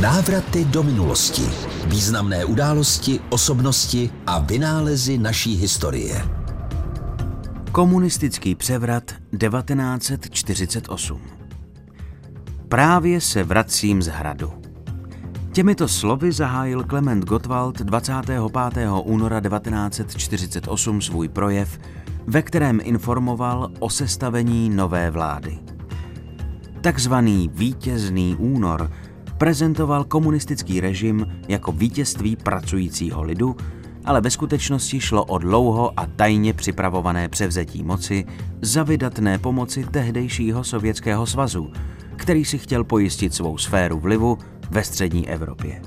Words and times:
Návraty 0.00 0.64
do 0.64 0.82
minulosti. 0.82 1.42
Významné 1.86 2.44
události, 2.44 3.20
osobnosti 3.30 4.10
a 4.26 4.38
vynálezy 4.38 5.18
naší 5.18 5.56
historie. 5.56 6.28
Komunistický 7.72 8.54
převrat 8.54 9.14
1948 9.38 11.20
Právě 12.68 13.20
se 13.20 13.44
vracím 13.44 14.02
z 14.02 14.06
hradu. 14.06 14.52
Těmito 15.52 15.88
slovy 15.88 16.32
zahájil 16.32 16.84
Klement 16.84 17.24
Gottwald 17.24 17.78
25. 17.78 18.40
února 19.04 19.40
1948 19.40 21.02
svůj 21.02 21.28
projev, 21.28 21.78
ve 22.26 22.42
kterém 22.42 22.80
informoval 22.82 23.70
o 23.78 23.90
sestavení 23.90 24.70
nové 24.70 25.10
vlády. 25.10 25.58
Takzvaný 26.80 27.50
vítězný 27.54 28.36
únor 28.38 28.90
prezentoval 29.38 30.04
komunistický 30.04 30.80
režim 30.80 31.26
jako 31.48 31.72
vítězství 31.72 32.36
pracujícího 32.36 33.22
lidu, 33.22 33.56
ale 34.04 34.20
ve 34.20 34.30
skutečnosti 34.30 35.00
šlo 35.00 35.24
o 35.24 35.38
dlouho 35.38 36.00
a 36.00 36.06
tajně 36.06 36.52
připravované 36.52 37.28
převzetí 37.28 37.82
moci 37.82 38.24
za 38.62 38.82
vydatné 38.82 39.38
pomoci 39.38 39.84
tehdejšího 39.90 40.64
Sovětského 40.64 41.26
svazu, 41.26 41.72
který 42.16 42.44
si 42.44 42.58
chtěl 42.58 42.84
pojistit 42.84 43.34
svou 43.34 43.58
sféru 43.58 44.00
vlivu 44.00 44.38
ve 44.70 44.84
střední 44.84 45.28
Evropě. 45.28 45.82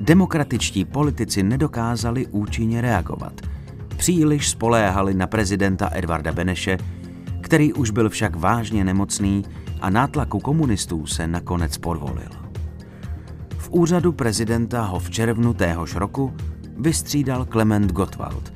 Demokratičtí 0.00 0.84
politici 0.84 1.42
nedokázali 1.42 2.26
účinně 2.26 2.80
reagovat. 2.80 3.40
Příliš 3.96 4.48
spoléhali 4.48 5.14
na 5.14 5.26
prezidenta 5.26 5.90
Edvarda 5.92 6.32
Beneše, 6.32 6.78
který 7.40 7.72
už 7.72 7.90
byl 7.90 8.08
však 8.08 8.36
vážně 8.36 8.84
nemocný 8.84 9.44
a 9.80 9.90
nátlaku 9.90 10.40
komunistů 10.40 11.06
se 11.06 11.26
nakonec 11.26 11.78
podvolil. 11.78 12.30
V 13.58 13.70
úřadu 13.70 14.12
prezidenta 14.12 14.82
ho 14.82 14.98
v 14.98 15.10
červnu 15.10 15.54
téhož 15.54 15.94
roku 15.94 16.34
vystřídal 16.76 17.44
Klement 17.44 17.92
Gottwald 17.92 18.52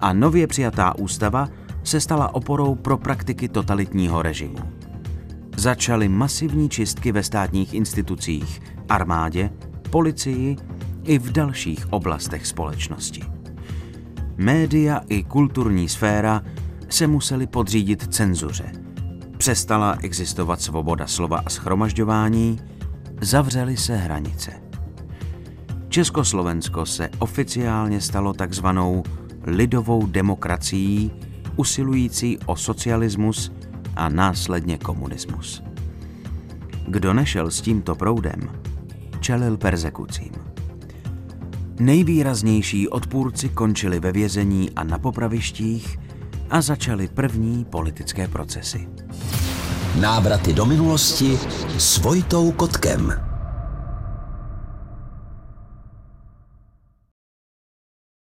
a 0.00 0.12
nově 0.12 0.46
přijatá 0.46 0.98
ústava 0.98 1.48
se 1.82 2.00
stala 2.00 2.34
oporou 2.34 2.74
pro 2.74 2.98
praktiky 2.98 3.48
totalitního 3.48 4.22
režimu. 4.22 4.58
Začaly 5.56 6.08
masivní 6.08 6.68
čistky 6.68 7.12
ve 7.12 7.22
státních 7.22 7.74
institucích, 7.74 8.62
armádě, 8.88 9.50
policii 9.90 10.56
i 11.04 11.18
v 11.18 11.32
dalších 11.32 11.92
oblastech 11.92 12.46
společnosti. 12.46 13.22
Média 14.36 15.00
i 15.08 15.22
kulturní 15.22 15.88
sféra 15.88 16.42
se 16.88 17.06
museli 17.06 17.46
podřídit 17.46 18.14
cenzuře. 18.14 18.85
Přestala 19.36 19.98
existovat 20.02 20.60
svoboda 20.60 21.06
slova 21.06 21.42
a 21.46 21.50
schromažďování, 21.50 22.60
zavřely 23.20 23.76
se 23.76 23.96
hranice. 23.96 24.52
Československo 25.88 26.86
se 26.86 27.08
oficiálně 27.18 28.00
stalo 28.00 28.32
takzvanou 28.32 29.02
lidovou 29.42 30.06
demokracií, 30.06 31.10
usilující 31.56 32.38
o 32.46 32.56
socialismus 32.56 33.52
a 33.96 34.08
následně 34.08 34.78
komunismus. 34.78 35.62
Kdo 36.88 37.14
nešel 37.14 37.50
s 37.50 37.60
tímto 37.60 37.94
proudem, 37.94 38.40
čelil 39.20 39.56
persekucím. 39.56 40.30
Nejvýraznější 41.80 42.88
odpůrci 42.88 43.48
končili 43.48 44.00
ve 44.00 44.12
vězení 44.12 44.70
a 44.76 44.84
na 44.84 44.98
popravištích 44.98 45.98
a 46.50 46.60
začaly 46.60 47.08
první 47.08 47.64
politické 47.64 48.28
procesy. 48.28 48.88
Návraty 50.00 50.52
do 50.52 50.66
minulosti 50.66 51.38
s 51.78 51.98
Vojtou 51.98 52.52
Kotkem. 52.52 53.35